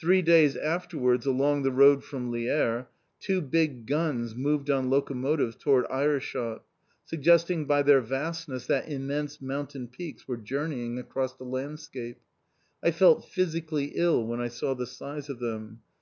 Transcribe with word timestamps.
Three 0.00 0.22
days 0.22 0.56
afterwards 0.56 1.26
along 1.26 1.62
the 1.62 1.70
road 1.70 2.02
from 2.02 2.30
Lierre 2.30 2.88
two 3.20 3.42
big 3.42 3.84
guns 3.84 4.34
moved 4.34 4.70
on 4.70 4.88
locomotives 4.88 5.56
towards 5.56 5.86
Aerschot, 5.90 6.60
suggesting 7.04 7.66
by 7.66 7.82
their 7.82 8.00
vastness 8.00 8.66
that 8.68 8.88
immense 8.88 9.42
mountain 9.42 9.86
peaks 9.86 10.26
were 10.26 10.38
journeying 10.38 10.98
across 10.98 11.38
a 11.38 11.44
landscape. 11.44 12.16
I 12.82 12.90
felt 12.92 13.26
physically 13.28 13.92
ill 13.96 14.26
when 14.26 14.40
I 14.40 14.48
saw 14.48 14.72
the 14.72 14.86
size 14.86 15.28
of 15.28 15.38
them. 15.38 15.82